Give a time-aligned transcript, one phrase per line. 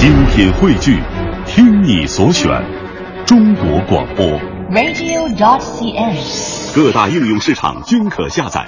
[0.00, 0.98] 精品汇聚，
[1.44, 2.50] 听你所选，
[3.26, 4.24] 中国广播。
[4.70, 6.74] radio.cn。
[6.74, 8.66] 各大应用市场均可下载。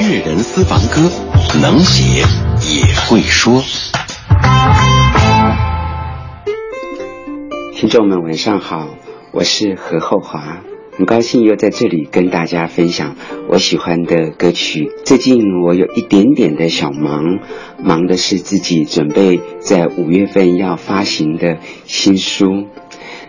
[0.00, 1.08] 粤人私房歌，
[1.60, 2.24] 能写
[2.68, 3.62] 也会说。
[7.72, 8.88] 听众们晚上好，
[9.32, 10.42] 我是何厚华，
[10.94, 13.16] 很高兴又在这里跟大家分享
[13.48, 14.90] 我喜欢的歌曲。
[15.06, 17.38] 最近我有一点点的小忙，
[17.82, 22.66] 忙的是自己准备在五月份要发行的新书。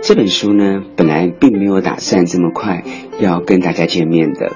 [0.00, 2.84] 这本书呢，本来并没有打算这么快
[3.18, 4.52] 要跟大家见面的，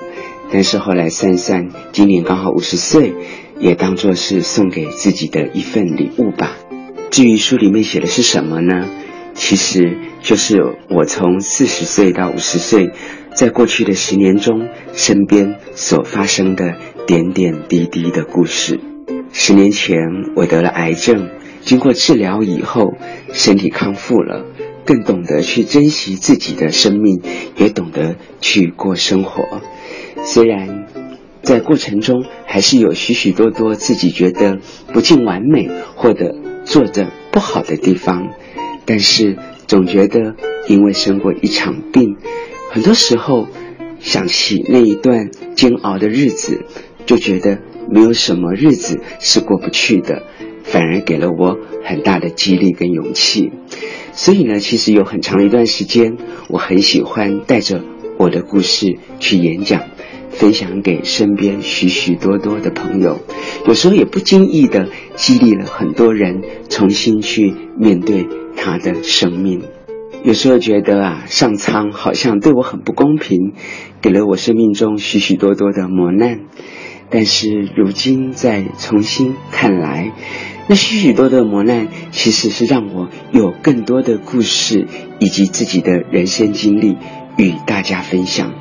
[0.53, 3.15] 但是后来算算，今年刚好五十岁，
[3.59, 6.57] 也当做是送给自己的一份礼物吧。
[7.11, 8.89] 至于书里面写的是什么呢？
[9.35, 12.91] 其实就是我从四十岁到五十岁，
[13.35, 18.81] 在过去的十年中，身边所发生的点点滴滴的故事。
[19.33, 19.97] 十年前
[20.37, 21.31] 我得了癌症，
[21.63, 22.93] 经过治疗以后，
[23.33, 24.45] 身体康复了，
[24.85, 27.23] 更懂得去珍惜自己的生命，
[27.57, 29.63] 也懂得去过生活。
[30.25, 30.87] 虽然
[31.43, 34.59] 在过程中还是有许许多多自己觉得
[34.93, 38.29] 不尽完美或者做的不好的地方。
[38.85, 40.35] 但是总觉得，
[40.69, 42.17] 因为生过一场病，
[42.71, 43.47] 很多时候
[44.01, 46.65] 想起那一段煎熬的日子，
[47.07, 50.23] 就觉得没有什么日子是过不去的，
[50.65, 53.53] 反而给了我很大的激励跟勇气。
[54.13, 56.17] 所以呢，其实有很长一段时间，
[56.49, 57.83] 我很喜欢带着
[58.23, 59.83] 我的故事去演讲，
[60.31, 63.19] 分享给身边许许多多的朋友。
[63.67, 68.29] 有时候也不经意的激励了很多人重新去面对。
[68.55, 69.63] 他的生命，
[70.23, 73.55] 有时候觉得啊，上苍好像对我很不公平，
[74.01, 76.43] 给了我生命中许许多多的磨难。
[77.11, 80.13] 但是如今再重新看来，
[80.69, 84.87] 那许许多的磨难其实是让我有更多的故事
[85.19, 86.97] 以及自己的人生经历
[87.37, 88.53] 与大家分享。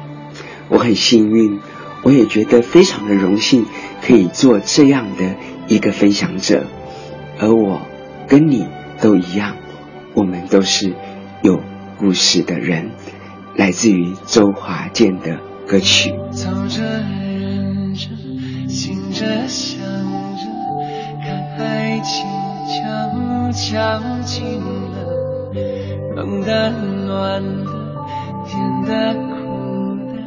[0.69, 1.59] 我很幸运，
[2.03, 3.65] 我也觉得非常的荣幸，
[4.01, 5.35] 可以做这样的
[5.67, 6.65] 一个分享者。
[7.39, 7.81] 而我
[8.27, 8.67] 跟你
[9.01, 9.55] 都一样。
[10.13, 10.93] 我们都是
[11.41, 11.61] 有
[11.97, 12.91] 故事的人，
[13.55, 16.13] 来自于周华健的歌曲。
[16.31, 18.09] 走着，忍着，
[18.67, 19.79] 醒着，想
[20.35, 20.43] 着，
[21.23, 22.25] 看爱情
[22.67, 25.53] 悄悄近了，
[26.17, 26.71] 冷的、
[27.05, 27.80] 暖的，
[28.51, 30.19] 甜的、苦的，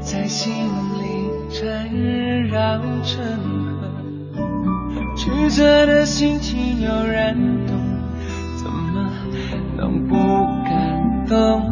[0.00, 1.88] 在心里缠
[2.48, 3.22] 绕成
[3.78, 4.36] 河，
[5.16, 7.76] 曲折的心情有人懂。
[8.56, 9.08] 怎么
[9.76, 10.16] 能不
[10.64, 11.62] 感动？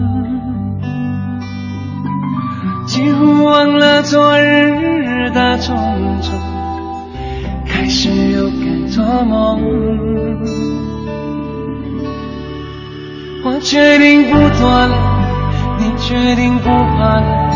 [2.87, 5.77] 几乎忘了昨日的种
[6.23, 6.39] 种，
[7.67, 9.61] 开始又该做梦。
[13.43, 15.10] 我决定不做了，
[15.81, 17.51] 你决定不怕了，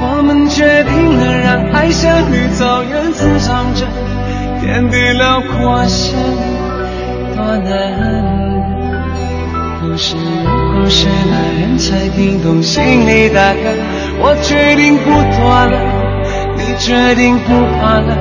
[0.00, 3.84] 我们决定了让爱像绿草原滋长着，
[4.58, 6.16] 天地辽阔些
[7.36, 7.68] 多难。
[9.82, 13.68] 故事有故事的人才听懂心里的歌。
[14.18, 15.76] 我决定不躲了，
[16.56, 18.16] 你决定不怕了。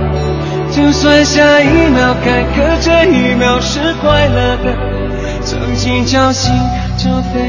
[0.69, 4.75] 就算下一秒该隔这一秒是快乐的，
[5.41, 6.53] 曾经侥幸
[6.97, 7.39] 就飞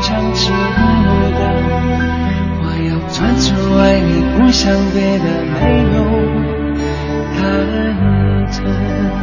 [0.00, 1.40] 唱情歌
[2.62, 3.46] 我要专注
[3.78, 5.56] 爱你不想别的没
[5.94, 5.96] 有
[7.34, 7.38] 忐
[8.52, 9.17] 忑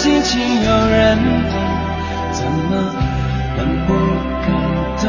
[0.00, 1.58] 心情有人懂
[2.30, 2.70] 怎么
[3.56, 3.92] 能不
[4.46, 4.48] 感
[5.02, 5.06] 动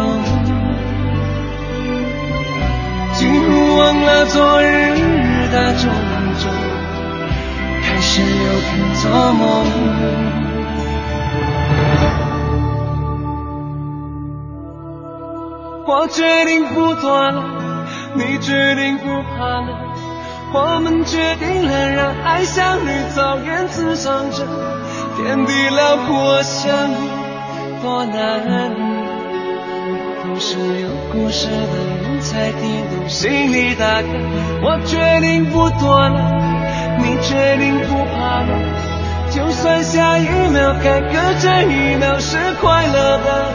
[3.13, 4.67] 几乎忘了昨日
[5.51, 5.91] 的种
[6.39, 6.51] 种
[7.83, 9.45] 开始有人做梦
[15.85, 17.43] 我决定不做了
[18.15, 19.98] 你决定不怕了。
[20.51, 24.43] 我们决定了让爱像绿草原滋长着，
[25.15, 26.95] 天地辽阔相遇
[27.83, 28.73] 多难
[30.23, 34.07] 都是有故事的人才听懂心里大概。
[34.63, 36.17] 我决定不躲了，
[36.97, 38.49] 你决定不怕了，
[39.29, 43.53] 就算下一秒还隔着一秒是快乐的。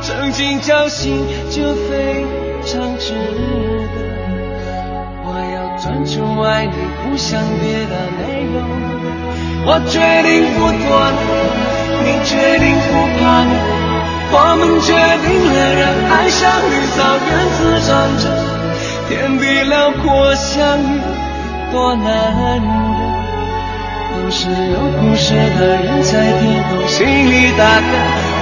[0.00, 2.24] 曾经侥幸就非
[2.64, 3.12] 常值
[3.96, 4.05] 得，
[5.78, 6.72] 专注爱你，
[7.04, 8.20] 不想别的没
[8.54, 8.56] 有。
[9.68, 11.20] 我决定不躲了，
[12.02, 13.52] 你决定不怕了，
[14.32, 14.88] 我们决
[15.26, 16.40] 定了让爱像
[16.70, 18.24] 绿草原滋长着，
[19.08, 20.82] 天地辽阔相遇
[21.72, 22.06] 多难
[22.62, 22.64] 得，
[24.14, 27.84] 都是有故事的人才听懂心里大概。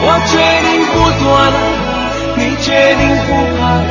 [0.07, 1.59] 我决定不躲了，
[2.37, 3.91] 你决定不怕了，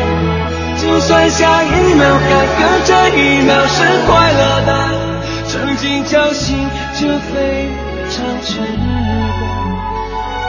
[0.77, 2.25] 就算下一秒还
[2.57, 4.71] 隔着一秒是快乐的，
[5.47, 6.57] 曾经交心
[6.93, 7.69] 就非
[8.09, 8.65] 常值得。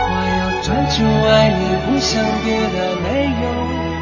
[0.06, 0.96] 我要专注
[1.28, 2.12] 爱你，不想
[2.44, 3.06] 别的没
[3.42, 3.93] 有。